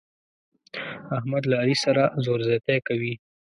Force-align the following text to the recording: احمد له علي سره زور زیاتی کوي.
احمد 1.17 1.43
له 1.49 1.55
علي 1.61 1.75
سره 1.85 2.03
زور 2.25 2.39
زیاتی 2.49 2.77
کوي. 2.87 3.13